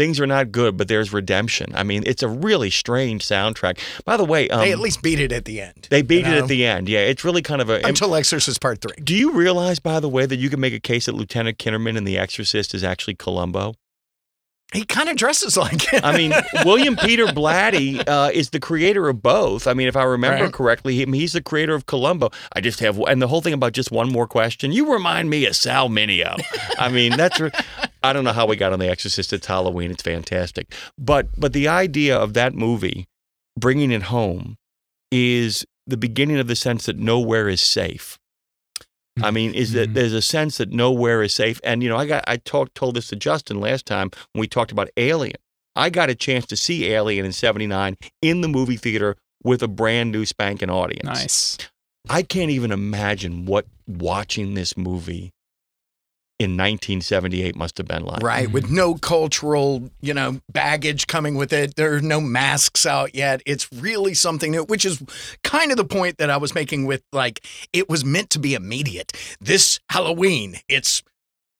things 0.00 0.18
are 0.18 0.26
not 0.26 0.50
good, 0.50 0.78
but 0.78 0.88
there's 0.88 1.12
redemption. 1.12 1.70
I 1.74 1.82
mean, 1.82 2.04
it's 2.06 2.22
a 2.22 2.28
really 2.28 2.70
strange 2.70 3.22
soundtrack. 3.22 3.78
By 4.06 4.16
the 4.16 4.24
way, 4.24 4.48
um, 4.48 4.60
they 4.60 4.72
at 4.72 4.78
least 4.78 5.02
beat 5.02 5.20
it 5.20 5.30
at 5.30 5.44
the 5.44 5.60
end. 5.60 5.88
they 5.90 6.00
beat 6.00 6.24
you 6.24 6.32
it 6.32 6.36
know? 6.36 6.42
at 6.44 6.48
the 6.48 6.64
end. 6.64 6.88
Yeah, 6.88 7.00
it's 7.00 7.22
really 7.22 7.42
kind 7.42 7.60
of 7.60 7.68
a. 7.68 7.86
until 7.86 8.14
Exorcist 8.14 8.62
Part 8.62 8.80
Three. 8.80 8.94
do 9.04 9.14
you 9.14 9.32
realize, 9.32 9.78
by 9.78 10.00
the 10.00 10.08
way, 10.08 10.24
that 10.24 10.36
you 10.36 10.48
can 10.48 10.58
make 10.58 10.72
a 10.72 10.80
case 10.80 11.04
that 11.04 11.14
Lieutenant 11.14 11.58
Kinderman 11.58 11.98
in 11.98 12.04
The 12.04 12.16
Exorcist 12.16 12.74
is 12.74 12.82
actually 12.82 13.14
Columbo? 13.14 13.74
He 14.72 14.84
kind 14.84 15.08
of 15.08 15.16
dresses 15.16 15.56
like 15.56 15.92
it. 15.92 16.02
I 16.02 16.16
mean, 16.16 16.32
William 16.64 16.96
Peter 16.96 17.26
Blatty 17.26 18.02
uh, 18.08 18.30
is 18.32 18.50
the 18.50 18.60
creator 18.60 19.08
of 19.08 19.20
both. 19.20 19.66
I 19.66 19.74
mean, 19.74 19.88
if 19.88 19.96
I 19.96 20.04
remember 20.04 20.44
Right. 20.44 20.52
correctly, 20.52 20.94
he, 20.94 21.04
he's 21.18 21.32
the 21.34 21.42
creator 21.42 21.74
of 21.74 21.84
Columbo. 21.86 22.30
I 22.54 22.60
just 22.60 22.78
have, 22.80 22.96
and 23.00 23.20
the 23.20 23.26
whole 23.28 23.40
thing 23.42 23.52
about 23.52 23.72
just 23.72 23.90
one 23.90 24.10
more 24.10 24.26
question. 24.28 24.70
You 24.72 24.90
remind 24.92 25.28
me 25.28 25.44
of 25.46 25.56
Sal 25.56 25.88
Mineo. 25.90 26.40
I 26.78 26.88
mean, 26.88 27.16
that's. 27.16 27.38
I 28.02 28.12
don't 28.12 28.24
know 28.24 28.32
how 28.32 28.46
we 28.46 28.56
got 28.56 28.72
on 28.72 28.78
The 28.78 28.88
Exorcist. 28.88 29.32
It's 29.32 29.46
Halloween. 29.46 29.90
It's 29.90 30.02
fantastic, 30.02 30.74
but 30.98 31.28
but 31.36 31.52
the 31.52 31.68
idea 31.68 32.16
of 32.16 32.34
that 32.34 32.54
movie, 32.54 33.06
bringing 33.58 33.90
it 33.90 34.04
home, 34.04 34.56
is 35.10 35.66
the 35.86 35.96
beginning 35.96 36.38
of 36.38 36.46
the 36.46 36.56
sense 36.56 36.86
that 36.86 36.96
nowhere 36.98 37.48
is 37.48 37.60
safe. 37.60 38.18
I 39.22 39.30
mean, 39.30 39.52
is 39.54 39.72
that 39.72 39.90
Mhm. 39.90 39.94
there's 39.94 40.12
a 40.12 40.22
sense 40.22 40.56
that 40.58 40.70
nowhere 40.70 41.22
is 41.22 41.34
safe. 41.34 41.60
And 41.64 41.82
you 41.82 41.88
know, 41.88 41.96
I 41.96 42.06
got 42.06 42.24
I 42.26 42.36
talked 42.36 42.74
told 42.74 42.94
this 42.96 43.08
to 43.08 43.16
Justin 43.16 43.60
last 43.60 43.84
time 43.86 44.10
when 44.32 44.40
we 44.40 44.46
talked 44.48 44.72
about 44.72 44.88
Alien. 44.96 45.36
I 45.76 45.90
got 45.90 46.10
a 46.10 46.14
chance 46.14 46.46
to 46.46 46.56
see 46.56 46.86
Alien 46.92 47.26
in 47.26 47.32
'79 47.32 47.96
in 48.22 48.40
the 48.40 48.48
movie 48.48 48.76
theater 48.76 49.16
with 49.42 49.62
a 49.62 49.68
brand 49.68 50.12
new 50.12 50.24
spanking 50.24 50.70
audience. 50.70 51.04
nice 51.04 51.58
I 52.08 52.22
can't 52.22 52.50
even 52.50 52.72
imagine 52.72 53.44
what 53.44 53.66
watching 53.86 54.54
this 54.54 54.74
movie 54.76 55.32
in 56.40 56.52
1978 56.52 57.54
must 57.54 57.76
have 57.76 57.86
been 57.86 58.02
like. 58.02 58.22
right 58.22 58.50
with 58.50 58.64
mm-hmm. 58.64 58.76
no 58.76 58.94
cultural 58.94 59.90
you 60.00 60.14
know 60.14 60.40
baggage 60.50 61.06
coming 61.06 61.34
with 61.34 61.52
it. 61.52 61.76
There 61.76 61.94
are 61.94 62.00
no 62.00 62.18
masks 62.18 62.86
out 62.86 63.14
yet. 63.14 63.42
It's 63.44 63.70
really 63.70 64.14
something 64.14 64.50
new 64.50 64.64
which 64.64 64.86
is 64.86 65.02
kind 65.44 65.70
of 65.70 65.76
the 65.76 65.84
point 65.84 66.16
that 66.16 66.30
i 66.30 66.38
was 66.38 66.54
making 66.54 66.86
with 66.86 67.02
like 67.12 67.44
it 67.74 67.90
was 67.90 68.06
meant 68.06 68.30
to 68.30 68.38
be 68.38 68.54
immediate. 68.54 69.12
This 69.38 69.80
halloween 69.90 70.56
it's 70.66 71.02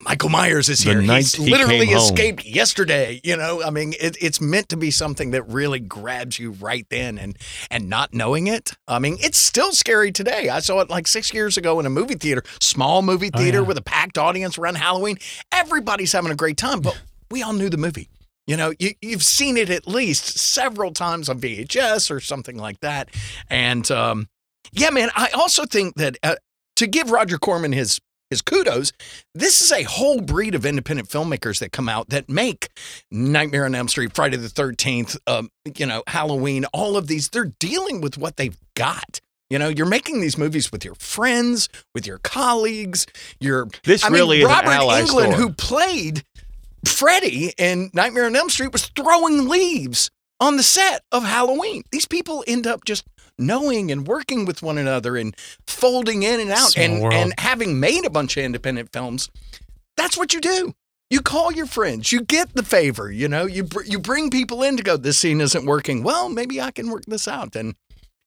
Michael 0.02 0.30
Myers 0.30 0.68
is 0.70 0.80
here. 0.80 1.00
He's 1.00 1.34
he 1.34 1.50
literally 1.50 1.86
came 1.86 1.96
home. 1.96 2.04
escaped 2.12 2.46
yesterday. 2.46 3.20
You 3.22 3.36
know, 3.36 3.62
I 3.62 3.68
mean, 3.70 3.92
it, 4.00 4.16
it's 4.20 4.40
meant 4.40 4.70
to 4.70 4.76
be 4.76 4.90
something 4.90 5.32
that 5.32 5.42
really 5.42 5.78
grabs 5.78 6.38
you 6.38 6.52
right 6.52 6.86
then, 6.88 7.18
and 7.18 7.36
and 7.70 7.88
not 7.90 8.14
knowing 8.14 8.46
it. 8.46 8.72
I 8.88 8.98
mean, 8.98 9.18
it's 9.20 9.38
still 9.38 9.72
scary 9.72 10.10
today. 10.10 10.48
I 10.48 10.60
saw 10.60 10.80
it 10.80 10.88
like 10.88 11.06
six 11.06 11.34
years 11.34 11.58
ago 11.58 11.78
in 11.80 11.86
a 11.86 11.90
movie 11.90 12.14
theater, 12.14 12.42
small 12.60 13.02
movie 13.02 13.30
Oh, 13.34 13.38
theater 13.38 13.58
yeah. 13.60 13.66
with 13.66 13.76
a 13.76 13.82
packed 13.82 14.16
audience 14.16 14.56
around 14.56 14.76
Halloween. 14.76 15.18
Everybody's 15.52 16.12
having 16.12 16.32
a 16.32 16.36
great 16.36 16.56
time, 16.56 16.80
but 16.80 16.98
we 17.30 17.42
all 17.42 17.52
knew 17.52 17.68
the 17.68 17.76
movie. 17.76 18.08
You 18.46 18.56
know, 18.56 18.72
you, 18.78 18.92
you've 19.02 19.22
seen 19.22 19.56
it 19.58 19.68
at 19.70 19.86
least 19.86 20.38
several 20.38 20.92
times 20.92 21.28
on 21.28 21.40
VHS 21.40 22.10
or 22.10 22.20
something 22.20 22.56
like 22.56 22.80
that. 22.80 23.10
And 23.48 23.88
um, 23.90 24.28
yeah, 24.72 24.90
man, 24.90 25.10
I 25.14 25.28
also 25.34 25.66
think 25.66 25.94
that 25.96 26.16
uh, 26.22 26.36
to 26.76 26.86
give 26.88 27.10
Roger 27.10 27.38
Corman 27.38 27.72
his 27.72 28.00
his 28.30 28.40
kudos, 28.42 28.92
this 29.34 29.60
is 29.60 29.72
a 29.72 29.82
whole 29.82 30.20
breed 30.20 30.54
of 30.54 30.64
independent 30.64 31.08
filmmakers 31.08 31.58
that 31.58 31.72
come 31.72 31.88
out 31.88 32.08
that 32.10 32.28
make 32.28 32.68
Nightmare 33.10 33.64
on 33.64 33.74
Elm 33.74 33.88
Street, 33.88 34.12
Friday 34.14 34.36
the 34.36 34.48
Thirteenth, 34.48 35.16
um, 35.26 35.50
you 35.76 35.84
know, 35.84 36.02
Halloween, 36.06 36.64
all 36.72 36.96
of 36.96 37.08
these. 37.08 37.28
They're 37.28 37.52
dealing 37.58 38.00
with 38.00 38.16
what 38.16 38.36
they've 38.36 38.56
got. 38.76 39.20
You 39.50 39.58
know, 39.58 39.68
you're 39.68 39.86
making 39.86 40.20
these 40.20 40.38
movies 40.38 40.70
with 40.70 40.84
your 40.84 40.94
friends, 40.94 41.68
with 41.92 42.06
your 42.06 42.18
colleagues. 42.18 43.04
You're 43.40 43.68
This 43.82 44.04
I 44.04 44.08
really 44.08 44.38
mean, 44.38 44.46
is 44.46 44.52
Robert 44.52 44.70
Englund, 44.70 45.06
store. 45.08 45.32
who 45.32 45.52
played 45.52 46.22
Freddy 46.86 47.52
in 47.58 47.90
Nightmare 47.92 48.26
on 48.26 48.36
Elm 48.36 48.48
Street, 48.48 48.72
was 48.72 48.86
throwing 48.86 49.48
leaves 49.48 50.10
on 50.38 50.56
the 50.56 50.62
set 50.62 51.02
of 51.10 51.24
Halloween. 51.24 51.82
These 51.90 52.06
people 52.06 52.44
end 52.46 52.66
up 52.66 52.84
just 52.84 53.04
knowing 53.40 53.90
and 53.90 54.06
working 54.06 54.44
with 54.44 54.62
one 54.62 54.78
another 54.78 55.16
and 55.16 55.34
folding 55.66 56.22
in 56.22 56.40
and 56.40 56.50
out 56.50 56.70
Small 56.70 56.84
and, 56.84 57.02
world. 57.02 57.14
and 57.14 57.34
having 57.38 57.80
made 57.80 58.04
a 58.04 58.10
bunch 58.10 58.36
of 58.36 58.44
independent 58.44 58.92
films. 58.92 59.28
That's 59.96 60.16
what 60.16 60.32
you 60.32 60.40
do. 60.40 60.74
You 61.10 61.20
call 61.20 61.50
your 61.52 61.66
friends. 61.66 62.12
You 62.12 62.20
get 62.22 62.54
the 62.54 62.62
favor. 62.62 63.10
You 63.10 63.26
know, 63.26 63.44
you 63.46 63.64
br- 63.64 63.82
you 63.82 63.98
bring 63.98 64.30
people 64.30 64.62
in 64.62 64.76
to 64.76 64.82
go. 64.82 64.96
This 64.96 65.18
scene 65.18 65.40
isn't 65.40 65.66
working. 65.66 66.04
Well, 66.04 66.28
maybe 66.28 66.60
I 66.60 66.70
can 66.70 66.88
work 66.90 67.04
this 67.06 67.26
out, 67.26 67.56
and 67.56 67.74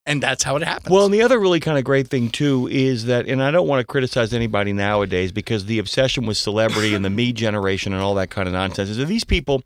and 0.06 0.22
that's 0.22 0.44
how 0.44 0.58
it 0.58 0.64
happens. 0.64 0.90
Well, 0.92 1.06
and 1.06 1.14
the 1.14 1.22
other 1.22 1.40
really 1.40 1.62
kind 1.62 1.78
of 1.78 1.86
great 1.86 2.10
thing 2.10 2.30
too 2.30 2.68
is 2.70 3.06
that, 3.06 3.26
and 3.30 3.42
I 3.42 3.52
don't 3.52 3.70
want 3.70 3.80
to 3.80 3.86
criticize 3.88 4.34
anybody 4.34 4.74
nowadays 4.74 5.32
because 5.32 5.66
the 5.66 5.80
obsession 5.80 6.26
with 6.26 6.36
celebrity 6.36 6.94
and 6.94 7.06
the 7.06 7.10
me 7.10 7.32
generation 7.32 7.94
and 7.94 8.02
all 8.02 8.16
that 8.16 8.30
kind 8.30 8.50
of 8.50 8.54
nonsense 8.54 8.90
is 8.90 8.98
that 8.98 9.06
these 9.06 9.24
people. 9.24 9.64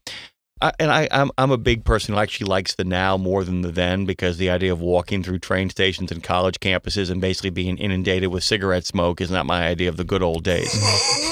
I, 0.62 0.72
and 0.80 0.92
I, 0.92 1.08
I'm 1.12 1.30
I'm 1.38 1.52
a 1.52 1.58
big 1.58 1.84
person 1.84 2.14
who 2.16 2.20
actually 2.20 2.48
likes 2.48 2.76
the 2.76 2.84
now 2.84 3.18
more 3.18 3.44
than 3.44 3.62
the 3.62 3.72
then 3.72 4.06
because 4.06 4.38
the 4.38 4.50
idea 4.50 4.72
of 4.74 4.82
walking 4.82 5.22
through 5.24 5.40
train 5.40 5.70
stations 5.70 6.12
and 6.12 6.24
college 6.24 6.60
campuses 6.60 7.10
and 7.12 7.22
basically 7.22 7.52
being 7.52 7.78
inundated 7.78 8.30
with 8.30 8.44
cigarette 8.44 8.86
smoke 8.86 9.22
is 9.22 9.30
not 9.30 9.46
my 9.46 9.68
idea 9.68 9.90
of 9.90 9.98
the 9.98 10.04
good 10.04 10.24
old 10.24 10.44
days. 10.44 10.74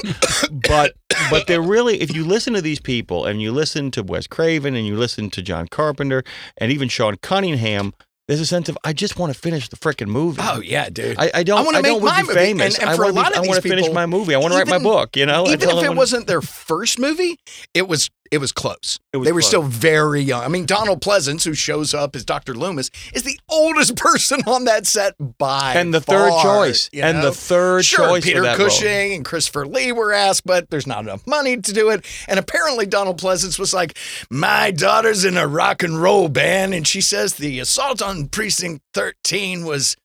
but 0.68 0.94
but 1.30 1.48
they're 1.48 1.62
really 1.62 2.02
if 2.02 2.14
you 2.16 2.24
listen 2.26 2.54
to 2.54 2.62
these 2.62 2.80
people 2.80 3.26
and 3.26 3.42
you 3.42 3.52
listen 3.52 3.92
to 3.92 4.04
Wes 4.04 4.28
Craven 4.28 4.76
and 4.76 4.86
you 4.86 4.96
listen 4.96 5.30
to 5.32 5.42
John 5.42 5.68
Carpenter 5.68 6.24
and 6.58 6.72
even 6.72 6.88
Sean 6.90 7.16
Cunningham, 7.18 7.94
there's 8.28 8.40
a 8.40 8.46
sense 8.46 8.70
of 8.70 8.78
I 8.84 8.94
just 8.94 9.18
want 9.20 9.34
to 9.34 9.40
finish 9.40 9.70
the 9.70 9.76
freaking 9.76 10.08
movie. 10.08 10.42
oh 10.44 10.60
yeah, 10.60 10.90
dude. 10.90 11.18
I, 11.20 11.32
I 11.36 11.44
don't. 11.44 11.60
I 11.60 11.62
I, 11.62 11.66
wanna 11.66 11.82
make 11.82 12.02
my 12.02 12.22
movie. 12.22 12.34
famous. 12.34 12.76
And- 12.76 12.84
and 12.84 12.90
I 12.92 12.96
for 12.96 13.04
a 13.04 13.14
want 13.14 13.28
to. 13.28 13.34
of 13.34 13.38
I 13.38 13.42
these 13.42 13.50
want 13.50 13.62
to 13.64 13.70
finish 13.70 13.92
my 13.92 14.06
movie. 14.06 14.34
I 14.34 14.38
want 14.40 14.54
to 14.54 14.58
write 14.60 14.68
my 14.68 14.80
book. 14.80 15.16
You 15.16 15.26
know. 15.26 15.48
Even 15.48 15.70
if 15.70 15.76
it 15.84 15.90
when- 15.90 15.98
wasn't 15.98 16.28
their 16.28 16.42
first 16.42 17.00
movie, 17.00 17.38
it 17.74 17.88
was 17.88 18.10
it 18.32 18.40
was 18.40 18.52
close. 18.52 19.00
It 19.14 19.18
was 19.18 19.26
they 19.26 19.32
were 19.32 19.40
close. 19.42 19.48
still 19.48 19.64
very 19.64 20.22
young. 20.22 20.44
I 20.44 20.48
mean, 20.48 20.66
Donald 20.66 21.02
Pleasence, 21.02 21.46
who 21.46 21.54
shows 21.54 21.94
up 21.94 22.16
as 22.16 22.26
Dr. 22.26 22.54
Loomis, 22.54 22.90
is 23.14 23.24
the 23.24 23.40
oldest 23.50 23.96
person 23.98 24.42
on 24.48 24.66
that 24.66 24.86
set 24.88 25.14
by 25.38 25.74
and 25.76 25.94
the 25.94 26.02
third 26.02 26.32
choice, 26.42 26.90
you 26.92 27.04
and 27.04 27.24
the 27.24 27.32
third 27.32 27.86
Sure, 27.86 28.08
choice 28.10 28.24
Peter 28.24 28.42
that 28.42 28.58
role. 28.58 28.68
Cushing 28.68 29.14
and 29.14 29.26
Christopher 29.26 29.66
Lee 29.66 29.92
were 29.92 30.12
asked, 30.12 30.46
but 30.46 30.70
there's 30.70 30.88
not 30.88 31.04
enough 31.04 31.26
money 31.28 31.58
to 31.58 31.74
do 31.74 31.90
it. 31.90 32.06
And 32.28 32.40
apparently, 32.40 32.86
Donald 32.86 33.20
Pleasence 33.20 33.60
was 33.60 33.74
like, 33.74 33.98
"My 34.30 34.72
daughter's 34.72 35.26
in 35.26 35.38
a 35.38 35.48
rock 35.48 35.84
and 35.84 36.02
roll 36.02 36.28
band, 36.30 36.74
and 36.74 36.88
she 36.88 37.02
says 37.02 37.36
the 37.36 37.60
assault 37.60 38.02
on 38.02 38.28
Precinct 38.28 38.82
13 38.94 39.66
was 39.66 39.96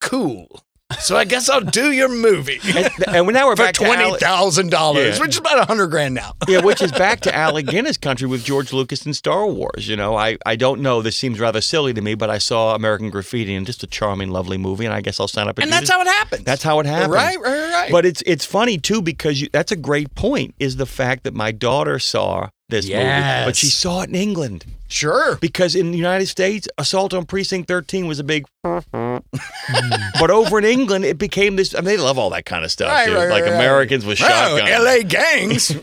cool. 0.00 0.62
So 1.00 1.16
I 1.16 1.24
guess 1.26 1.48
I'll 1.50 1.60
do 1.60 1.92
your 1.92 2.08
movie." 2.08 2.60
And, 2.78 2.90
and 3.08 3.26
now 3.32 3.46
we're 3.46 3.56
For 3.56 3.64
back 3.64 3.74
to 3.74 3.84
twenty 3.84 4.16
thousand 4.18 4.70
dollars, 4.70 5.16
Yeah. 5.16 5.20
which 5.22 5.30
is 5.30 5.38
about 5.38 5.58
a 5.58 5.64
hundred 5.64 5.88
grand 5.88 6.14
now. 6.14 6.32
yeah, 6.48 6.60
which 6.60 6.80
is 6.80 6.92
back 6.92 7.20
to 7.20 7.34
Alec 7.34 7.66
Guinness 7.66 7.96
country 7.96 8.26
with 8.28 8.44
George 8.44 8.72
Lucas 8.72 9.04
and 9.04 9.16
Star 9.16 9.46
Wars. 9.46 9.88
You 9.88 9.96
know, 9.96 10.16
I, 10.16 10.38
I 10.46 10.54
don't 10.56 10.80
know. 10.80 11.02
This 11.02 11.16
seems 11.16 11.40
rather 11.40 11.60
silly 11.60 11.92
to 11.94 12.00
me, 12.00 12.14
but 12.14 12.30
I 12.30 12.38
saw 12.38 12.74
American 12.74 13.10
Graffiti 13.10 13.54
and 13.54 13.66
just 13.66 13.82
a 13.82 13.86
charming, 13.86 14.30
lovely 14.30 14.58
movie, 14.58 14.84
and 14.84 14.94
I 14.94 15.00
guess 15.00 15.18
I'll 15.20 15.28
sign 15.28 15.48
up. 15.48 15.58
And, 15.58 15.64
And 15.64 15.72
that's 15.72 15.82
this. 15.82 15.90
how 15.90 16.00
it 16.02 16.06
happens. 16.06 16.44
That's 16.44 16.62
how 16.62 16.78
it 16.80 16.86
happens. 16.86 17.12
Right, 17.12 17.38
right, 17.40 17.72
right. 17.72 17.90
But 17.92 18.06
it's 18.06 18.22
it's 18.26 18.44
funny 18.44 18.78
too 18.78 19.02
because 19.02 19.40
you, 19.40 19.48
that's 19.52 19.72
a 19.72 19.76
great 19.76 20.14
point. 20.14 20.54
Is 20.58 20.76
the 20.76 20.86
fact 20.86 21.24
that 21.24 21.34
my 21.34 21.52
daughter 21.52 21.98
saw 21.98 22.48
this 22.68 22.86
movie, 22.88 22.98
but 23.00 23.56
she 23.56 23.66
saw 23.66 24.02
it 24.02 24.10
in 24.10 24.14
England 24.14 24.64
sure. 24.88 25.36
because 25.36 25.74
in 25.74 25.90
the 25.90 25.96
United 25.96 26.26
States, 26.26 26.68
Assault 26.76 27.14
on 27.14 27.24
Precinct 27.24 27.66
13 27.68 28.06
was 28.06 28.18
a 28.18 28.24
big. 28.24 28.44
but 28.62 30.30
over 30.30 30.58
in 30.58 30.64
England, 30.64 31.04
it 31.04 31.16
became 31.18 31.56
this. 31.56 31.74
I 31.74 31.78
mean, 31.78 31.86
they 31.86 31.96
love 31.96 32.18
all 32.18 32.30
that 32.30 32.44
kind 32.44 32.64
of 32.64 32.70
stuff, 32.70 32.90
Right, 32.90 33.08
right, 33.08 33.28
like 33.30 33.42
right, 33.44 33.50
right. 33.50 33.54
Americans 33.54 34.04
with 34.04 34.20
Oh, 34.20 34.26
shotguns. 34.26 34.70
L.A. 34.70 35.02
gangs. 35.04 35.68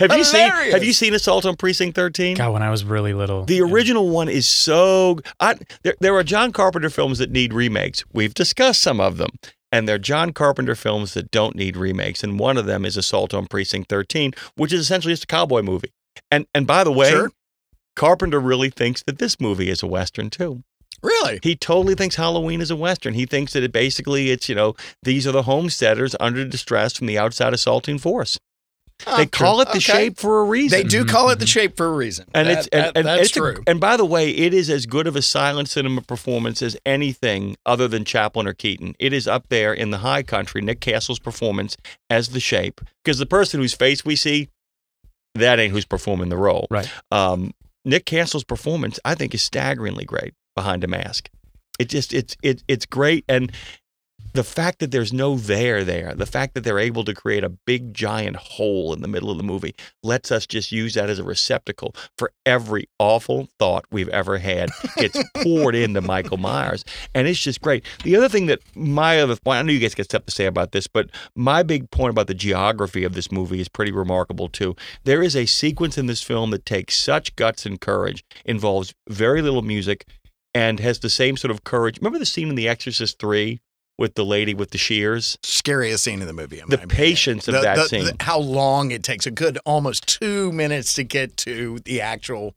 have 0.00 0.16
you 0.16 0.24
seen 0.24 0.50
Have 0.72 0.84
you 0.84 0.92
seen 0.92 1.14
Assault 1.14 1.46
on 1.46 1.56
Precinct 1.56 1.94
13? 1.94 2.36
God, 2.36 2.52
when 2.52 2.62
I 2.62 2.70
was 2.70 2.84
really 2.84 3.14
little. 3.14 3.44
The 3.44 3.60
original 3.60 4.08
one 4.10 4.28
is 4.28 4.48
so. 4.48 5.20
I, 5.40 5.54
there, 5.82 5.94
there 6.00 6.14
are 6.16 6.24
John 6.24 6.52
Carpenter 6.52 6.90
films 6.90 7.18
that 7.18 7.30
need 7.30 7.52
remakes. 7.52 8.04
We've 8.12 8.34
discussed 8.34 8.82
some 8.82 9.00
of 9.00 9.18
them. 9.18 9.30
And 9.74 9.88
they're 9.88 9.98
John 9.98 10.32
Carpenter 10.32 10.76
films 10.76 11.14
that 11.14 11.32
don't 11.32 11.56
need 11.56 11.76
remakes. 11.76 12.22
And 12.22 12.38
one 12.38 12.56
of 12.56 12.66
them 12.66 12.84
is 12.84 12.96
Assault 12.96 13.34
on 13.34 13.46
Precinct 13.46 13.88
13, 13.88 14.32
which 14.54 14.72
is 14.72 14.80
essentially 14.80 15.12
just 15.12 15.24
a 15.24 15.26
cowboy 15.26 15.62
movie. 15.62 15.90
And 16.30 16.46
and 16.54 16.64
by 16.64 16.84
the 16.84 16.92
way, 16.92 17.10
Sure. 17.10 17.32
Carpenter 17.96 18.38
really 18.38 18.70
thinks 18.70 19.02
that 19.02 19.18
this 19.18 19.40
movie 19.40 19.70
is 19.70 19.82
a 19.82 19.86
Western 19.88 20.30
too. 20.30 20.62
really? 21.02 21.40
He 21.42 21.56
totally 21.56 21.94
thinks 21.96 22.14
Halloween 22.16 22.60
is 22.60 22.70
a 22.70 22.76
Western. 22.76 23.14
He 23.14 23.26
thinks 23.26 23.52
that 23.52 23.62
it 23.64 23.72
basically 23.72 24.30
it's, 24.30 24.48
you 24.48 24.54
know, 24.54 24.74
these 25.02 25.26
are 25.26 25.32
the 25.32 25.42
homesteaders 25.42 26.14
under 26.20 26.44
distress 26.44 26.96
from 26.96 27.08
the 27.08 27.18
outside 27.18 27.52
assaulting 27.52 27.98
force. 27.98 28.38
Oh, 29.06 29.16
they 29.16 29.26
call 29.26 29.54
true. 29.56 29.62
it 29.62 29.64
the 29.66 29.70
Okay. 29.72 29.80
shape 29.80 30.18
for 30.18 30.40
a 30.40 30.44
reason. 30.44 30.76
They 30.78 30.84
do 30.84 31.04
call 31.04 31.30
it 31.30 31.38
the 31.38 31.46
shape 31.46 31.76
for 31.76 31.86
a 31.86 31.92
reason. 31.92 32.26
And 32.34 32.48
That- 32.48 32.58
it's 32.58 32.66
and, 32.68 32.84
that- 32.84 32.96
and 32.96 33.06
that's 33.06 33.28
it's 33.28 33.36
a- 33.36 33.40
true. 33.40 33.62
and 33.66 33.80
by 33.80 33.96
the 33.96 34.04
way, 34.04 34.30
it 34.30 34.54
is 34.54 34.70
as 34.70 34.86
good 34.86 35.06
of 35.06 35.16
a 35.16 35.22
silent 35.22 35.68
cinema 35.68 36.00
performance 36.02 36.62
as 36.62 36.76
anything 36.86 37.56
other 37.66 37.88
than 37.88 38.04
Chaplin 38.04 38.46
or 38.46 38.54
Keaton. 38.54 38.94
It 38.98 39.12
is 39.12 39.26
up 39.28 39.48
there 39.48 39.72
in 39.74 39.90
the 39.90 39.98
high 39.98 40.22
country. 40.22 40.60
Nick 40.62 40.80
Castle's 40.80 41.18
performance 41.18 41.76
as 42.10 42.30
the 42.30 42.40
shape, 42.40 42.80
because 43.04 43.18
the 43.18 43.26
person 43.26 43.60
whose 43.60 43.74
face 43.74 44.04
we 44.04 44.16
see, 44.16 44.48
that 45.34 45.58
ain't 45.58 45.72
who's 45.72 45.84
performing 45.84 46.28
the 46.28 46.36
role. 46.36 46.66
Right. 46.70 46.88
Um, 47.10 47.52
Nick 47.84 48.06
Castle's 48.06 48.44
performance, 48.44 48.98
I 49.04 49.14
think, 49.14 49.34
is 49.34 49.42
staggeringly 49.42 50.04
great 50.04 50.32
behind 50.56 50.84
a 50.84 50.86
mask. 50.86 51.28
It 51.78 51.88
just 51.88 52.14
it's 52.14 52.36
it, 52.42 52.62
it's 52.68 52.86
great, 52.86 53.24
and 53.28 53.50
the 54.34 54.44
fact 54.44 54.80
that 54.80 54.90
there's 54.90 55.12
no 55.12 55.36
there 55.36 55.84
there, 55.84 56.12
the 56.14 56.26
fact 56.26 56.54
that 56.54 56.64
they're 56.64 56.78
able 56.78 57.04
to 57.04 57.14
create 57.14 57.44
a 57.44 57.48
big 57.48 57.94
giant 57.94 58.36
hole 58.36 58.92
in 58.92 59.00
the 59.00 59.08
middle 59.08 59.30
of 59.30 59.36
the 59.36 59.44
movie, 59.44 59.74
lets 60.02 60.32
us 60.32 60.46
just 60.46 60.72
use 60.72 60.94
that 60.94 61.08
as 61.08 61.20
a 61.20 61.24
receptacle 61.24 61.94
for 62.18 62.32
every 62.44 62.88
awful 62.98 63.48
thought 63.58 63.84
we've 63.92 64.08
ever 64.08 64.38
had 64.38 64.70
gets 64.96 65.22
poured 65.42 65.76
into 65.76 66.00
Michael 66.00 66.36
Myers, 66.36 66.84
and 67.14 67.28
it's 67.28 67.40
just 67.40 67.60
great. 67.60 67.84
The 68.02 68.16
other 68.16 68.28
thing 68.28 68.46
that 68.46 68.60
my 68.74 69.20
other 69.20 69.36
point, 69.36 69.58
I 69.58 69.62
know 69.62 69.72
you 69.72 69.78
guys 69.78 69.94
got 69.94 70.06
stuff 70.06 70.26
to 70.26 70.32
say 70.32 70.46
about 70.46 70.72
this, 70.72 70.88
but 70.88 71.10
my 71.36 71.62
big 71.62 71.90
point 71.92 72.10
about 72.10 72.26
the 72.26 72.34
geography 72.34 73.04
of 73.04 73.14
this 73.14 73.30
movie 73.30 73.60
is 73.60 73.68
pretty 73.68 73.92
remarkable 73.92 74.48
too. 74.48 74.74
There 75.04 75.22
is 75.22 75.36
a 75.36 75.46
sequence 75.46 75.96
in 75.96 76.06
this 76.06 76.22
film 76.22 76.50
that 76.50 76.66
takes 76.66 76.98
such 76.98 77.36
guts 77.36 77.64
and 77.64 77.80
courage, 77.80 78.24
involves 78.44 78.94
very 79.08 79.42
little 79.42 79.62
music, 79.62 80.06
and 80.52 80.80
has 80.80 81.00
the 81.00 81.10
same 81.10 81.36
sort 81.36 81.50
of 81.50 81.64
courage. 81.64 81.98
Remember 81.98 82.18
the 82.18 82.26
scene 82.26 82.48
in 82.48 82.54
The 82.54 82.68
Exorcist 82.68 83.18
Three 83.18 83.60
with 83.98 84.14
the 84.14 84.24
lady 84.24 84.54
with 84.54 84.70
the 84.70 84.78
shears? 84.78 85.38
Scariest 85.42 86.04
scene 86.04 86.20
in 86.20 86.26
the 86.26 86.32
movie. 86.32 86.56
The 86.56 86.62
opinion. 86.64 86.88
patience 86.88 87.48
of 87.48 87.54
The- 87.54 87.60
that 87.62 87.76
the- 87.76 87.88
scene. 87.88 88.04
the- 88.04 88.16
how 88.20 88.38
long 88.38 88.90
it 88.90 89.02
takes. 89.02 89.26
A 89.26 89.30
good 89.30 89.58
almost 89.64 90.06
two 90.06 90.52
minutes 90.52 90.94
to 90.94 91.04
get 91.04 91.36
to 91.38 91.78
the 91.84 92.00
actual 92.00 92.54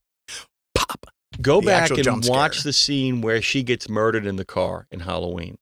pop. 0.75 1.05
Go 1.41 1.61
back 1.61 1.91
and 1.91 2.25
watch 2.27 2.63
the 2.63 2.73
scene 2.73 3.21
where 3.21 3.41
she 3.41 3.61
gets 3.63 3.87
murdered 3.89 4.25
in 4.25 4.37
the 4.37 4.45
car 4.45 4.87
in 4.91 5.01
Halloween. 5.01 5.57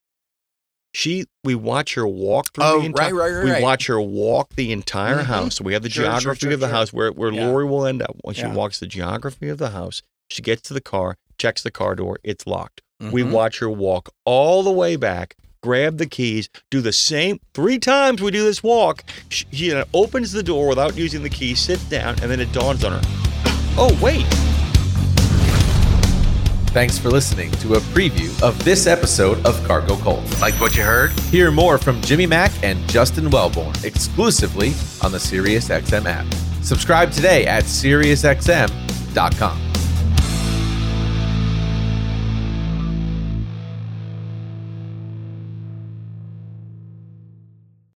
She, 0.94 1.26
we 1.44 1.56
watch 1.56 1.96
her 1.96 2.08
walk 2.08 2.54
through 2.54 2.64
Oh, 2.64 2.80
the 2.80 2.86
entire. 2.86 3.14
right, 3.14 3.32
right, 3.32 3.36
right, 3.38 3.44
We 3.44 3.52
right. 3.52 3.62
watch 3.62 3.88
her 3.88 4.00
walk 4.00 4.56
the 4.56 4.72
entire 4.72 5.18
Mhm. 5.18 5.26
house. 5.26 5.56
So 5.58 5.66
we 5.66 5.74
have 5.74 5.84
the 5.84 5.90
Sure, 5.90 6.06
sure, 6.06 6.12
geography 6.12 6.40
sure, 6.42 6.54
of 6.54 6.60
the 6.62 6.68
sure. 6.68 6.74
house 6.76 6.94
where 6.94 7.12
where 7.12 7.34
Yeah. 7.34 7.48
Laurie 7.48 7.66
will 7.66 7.86
end 7.86 8.02
up 8.02 8.16
when 8.22 8.34
she 8.34 8.44
Yeah. 8.44 8.54
walks 8.54 8.80
the 8.80 8.88
geography 8.88 9.50
of 9.50 9.58
the 9.58 9.72
house. 9.72 10.02
She 10.30 10.42
gets 10.42 10.62
to 10.70 10.74
the 10.74 10.80
car, 10.80 11.18
checks 11.38 11.62
the 11.64 11.72
car 11.72 11.96
door, 11.96 12.20
it's 12.24 12.48
locked. 12.48 12.82
We 13.02 13.24
Mhm. 13.24 13.32
watch 13.32 13.60
her 13.60 13.70
walk 13.70 14.14
all 14.24 14.64
the 14.64 14.72
way 14.72 14.96
back, 14.96 15.36
grab 15.66 15.98
the 15.98 16.06
keys, 16.06 16.48
do 16.70 16.80
the 16.80 16.94
same 16.94 17.40
three 17.56 17.80
times. 17.80 18.22
We 18.22 18.30
do 18.30 18.44
this 18.44 18.62
walk. 18.62 19.04
She, 19.30 19.46
she 19.52 19.74
uh, 19.74 19.84
opens 19.96 20.32
the 20.32 20.44
door 20.44 20.68
without 20.68 20.96
using 20.96 21.24
the 21.24 21.30
key, 21.30 21.56
sits 21.56 21.84
down, 21.90 22.10
and 22.22 22.30
then 22.30 22.40
it 22.40 22.52
dawns 22.52 22.84
on 22.84 22.92
her. 22.92 23.02
Oh 23.76 23.98
wait, 24.00 24.28
Thanks 26.76 27.00
for 27.00 27.10
listening 27.10 27.50
to 27.52 27.76
a 27.76 27.80
preview 27.80 28.30
of 28.44 28.62
this 28.66 28.86
episode 28.86 29.44
of 29.46 29.64
Cargo 29.64 29.96
Cult. 29.96 30.42
Like 30.42 30.54
what 30.56 30.76
you 30.76 30.84
heard? 30.84 31.18
Hear 31.32 31.50
more 31.50 31.78
from 31.78 32.02
Jimmy 32.02 32.28
Mack 32.28 32.52
and 32.64 32.86
Justin 32.90 33.30
Wellborn 33.30 33.74
exclusively 33.86 34.74
on 35.02 35.14
the 35.14 35.18
SiriusXM 35.18 36.06
app. 36.06 36.26
Subscribe 36.62 37.12
today 37.12 37.48
at 37.48 37.64
SiriusXM.com. 37.64 39.62